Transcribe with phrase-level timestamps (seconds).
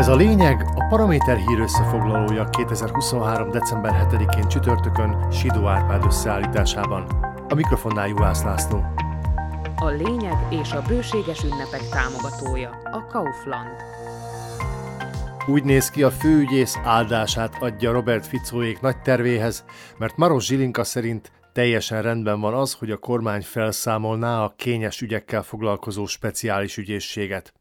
[0.00, 3.50] Ez a lényeg a Paraméter hír összefoglalója 2023.
[3.50, 7.06] december 7-én csütörtökön Sidó Árpád összeállításában.
[7.48, 8.84] A mikrofonnál Juhász László.
[9.76, 13.76] A lényeg és a bőséges ünnepek támogatója a Kaufland.
[15.46, 19.64] Úgy néz ki, a főügyész áldását adja Robert Ficóék nagy tervéhez,
[19.98, 25.42] mert Maros Zsilinka szerint teljesen rendben van az, hogy a kormány felszámolná a kényes ügyekkel
[25.42, 27.52] foglalkozó speciális ügyészséget.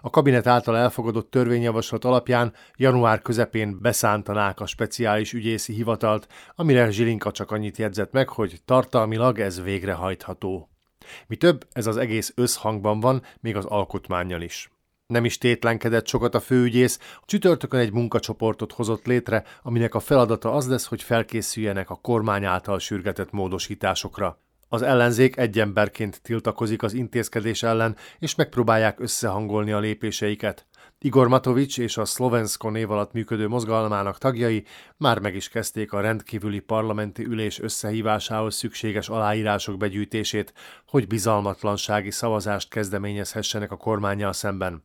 [0.00, 7.30] A kabinet által elfogadott törvényjavaslat alapján január közepén beszántanák a speciális ügyészi hivatalt, amire Zsilinka
[7.30, 10.68] csak annyit jegyzett meg, hogy tartalmilag ez végrehajtható.
[11.26, 14.72] Mi több, ez az egész összhangban van, még az alkotmányjal is.
[15.06, 20.68] Nem is tétlenkedett sokat a főügyész, csütörtökön egy munkacsoportot hozott létre, aminek a feladata az
[20.68, 24.38] lesz, hogy felkészüljenek a kormány által sürgetett módosításokra.
[24.74, 30.66] Az ellenzék egy emberként tiltakozik az intézkedés ellen, és megpróbálják összehangolni a lépéseiket.
[30.98, 34.64] Igor Matovics és a Szlovenszko név alatt működő mozgalmának tagjai
[34.96, 40.52] már meg is kezdték a rendkívüli parlamenti ülés összehívásához szükséges aláírások begyűjtését,
[40.86, 44.84] hogy bizalmatlansági szavazást kezdeményezhessenek a kormányjal szemben.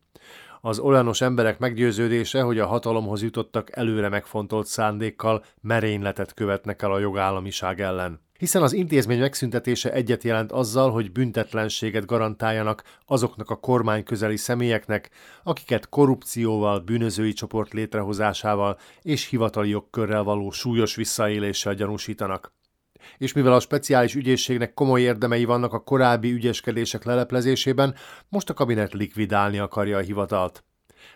[0.61, 7.00] Az olyanos emberek meggyőződése, hogy a hatalomhoz jutottak előre megfontolt szándékkal merényletet követnek el a
[7.00, 14.03] jogállamiság ellen hiszen az intézmény megszüntetése egyet jelent azzal, hogy büntetlenséget garantáljanak azoknak a kormány
[14.03, 15.09] közeli személyeknek,
[15.43, 22.53] akiket korrupcióval, bűnözői csoport létrehozásával és hivatali jogkörrel való súlyos visszaéléssel gyanúsítanak.
[23.17, 27.95] És mivel a speciális ügyészségnek komoly érdemei vannak a korábbi ügyeskedések leleplezésében,
[28.29, 30.63] most a kabinet likvidálni akarja a hivatalt.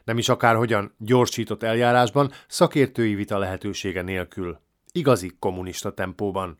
[0.03, 4.59] Nem is akárhogyan, gyorsított eljárásban, szakértői vita lehetősége nélkül.
[4.91, 6.57] Igazi kommunista tempóban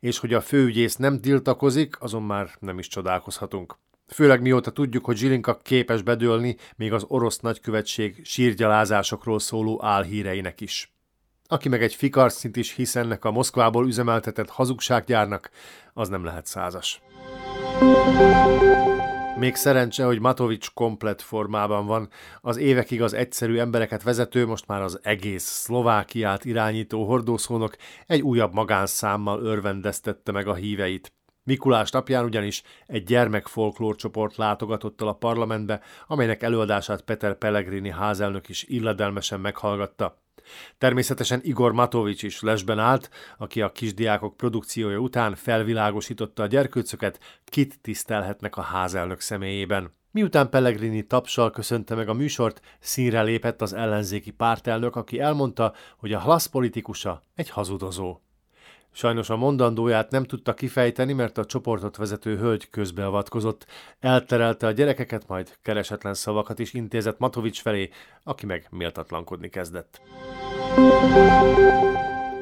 [0.00, 3.76] és hogy a főügyész nem tiltakozik, azon már nem is csodálkozhatunk.
[4.06, 10.92] Főleg mióta tudjuk, hogy Zsilinka képes bedőlni még az orosz nagykövetség sírgyalázásokról szóló álhíreinek is.
[11.46, 15.50] Aki meg egy fikarszint is hisz ennek a Moszkvából üzemeltetett hazugsággyárnak,
[15.92, 17.00] az nem lehet százas.
[19.38, 22.08] Még szerencse, hogy Matovics komplet formában van.
[22.40, 27.76] Az évekig az egyszerű embereket vezető, most már az egész Szlovákiát irányító hordószónok
[28.06, 31.12] egy újabb magánszámmal örvendeztette meg a híveit.
[31.44, 38.48] Mikulás napján ugyanis egy gyermekfolklór csoport látogatott el a parlamentbe, amelynek előadását Peter Pellegrini házelnök
[38.48, 40.21] is illedelmesen meghallgatta.
[40.78, 47.80] Természetesen Igor Matovics is lesben állt, aki a kisdiákok produkciója után felvilágosította a gyerkőcöket, kit
[47.80, 49.92] tisztelhetnek a házelnök személyében.
[50.10, 56.12] Miután Pellegrini tapsal köszönte meg a műsort, színre lépett az ellenzéki pártelnök, aki elmondta, hogy
[56.12, 58.20] a halasz politikusa egy hazudozó.
[58.94, 63.66] Sajnos a mondandóját nem tudta kifejteni, mert a csoportot vezető hölgy közbeavatkozott,
[64.00, 67.90] elterelte a gyerekeket, majd keresetlen szavakat is intézett Matovics felé,
[68.24, 70.00] aki meg méltatlankodni kezdett.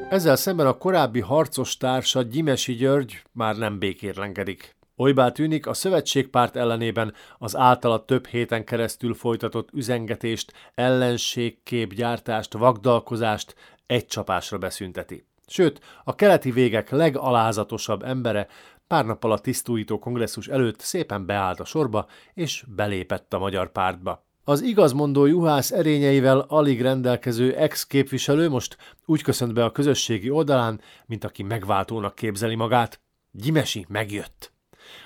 [0.09, 4.75] Ezzel szemben a korábbi harcos társa Gyimesi György már nem békérlenkedik.
[4.95, 14.05] Olybá tűnik, a szövetségpárt ellenében az általa több héten keresztül folytatott üzengetést, ellenségképgyártást, vagdalkozást egy
[14.05, 15.25] csapásra beszünteti.
[15.51, 18.47] Sőt, a keleti végek legalázatosabb embere
[18.87, 24.25] pár nappal a tisztújító kongresszus előtt szépen beállt a sorba, és belépett a magyar pártba.
[24.43, 31.23] Az igazmondó juhász erényeivel alig rendelkező ex-képviselő most úgy köszönt be a közösségi oldalán, mint
[31.23, 33.01] aki megváltónak képzeli magát.
[33.31, 34.53] Gyimesi megjött.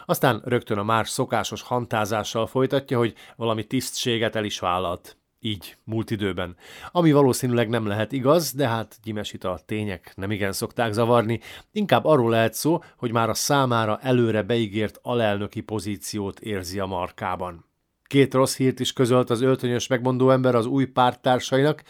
[0.05, 6.11] Aztán rögtön a már szokásos hantázással folytatja, hogy valami tisztséget el is vállalt így, múlt
[6.11, 6.56] időben.
[6.91, 11.39] Ami valószínűleg nem lehet igaz, de hát gyimesit a tények nem igen szokták zavarni.
[11.72, 17.66] Inkább arról lehet szó, hogy már a számára előre beígért alelnöki pozíciót érzi a markában.
[18.07, 21.84] Két rossz hírt is közölt az öltönyös megmondó ember az új párttársainak,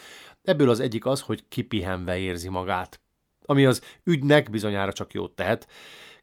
[0.44, 3.00] ebből az egyik az, hogy kipihenve érzi magát.
[3.46, 5.68] Ami az ügynek bizonyára csak jót tehet,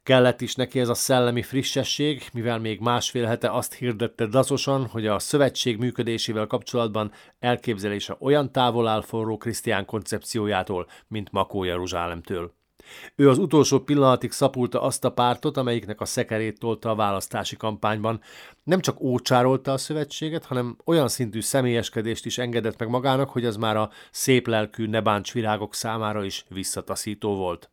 [0.02, 5.06] Kellett is neki ez a szellemi frissesség, mivel még másfél hete azt hirdette daszosan, hogy
[5.06, 12.54] a szövetség működésével kapcsolatban elképzelése olyan távol áll forró Krisztián koncepciójától, mint Makó Jeruzsálemtől.
[13.16, 18.20] Ő az utolsó pillanatig szapulta azt a pártot, amelyiknek a szekerét tolta a választási kampányban.
[18.62, 23.56] Nem csak ócsárolta a szövetséget, hanem olyan szintű személyeskedést is engedett meg magának, hogy az
[23.56, 27.70] már a szép lelkű nebáncs virágok számára is visszataszító volt.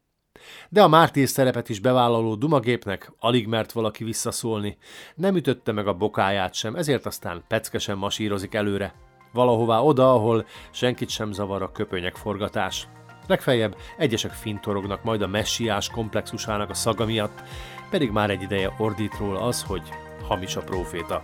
[0.69, 4.77] De a mártír szerepet is bevállaló dumagépnek alig mert valaki visszaszólni.
[5.15, 8.94] Nem ütötte meg a bokáját sem, ezért aztán peckesen masírozik előre.
[9.33, 12.88] Valahová oda, ahol senkit sem zavar a köpönyek forgatás.
[13.27, 17.44] Legfeljebb egyesek fintorognak majd a messiás komplexusának a szaga miatt,
[17.89, 19.81] pedig már egy ideje ordít róla az, hogy
[20.27, 21.21] hamis a próféta.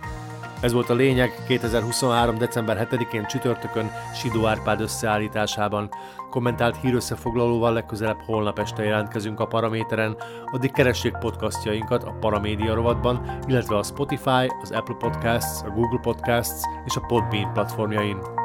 [0.66, 2.38] Ez volt a lényeg 2023.
[2.38, 5.88] december 7-én csütörtökön Sidó Árpád összeállításában.
[6.30, 10.16] Kommentált hírösszefoglalóval legközelebb holnap este jelentkezünk a Paraméteren,
[10.52, 16.60] addig keressék podcastjainkat a Paramédia rovatban, illetve a Spotify, az Apple Podcasts, a Google Podcasts
[16.84, 18.35] és a Podbean platformjain.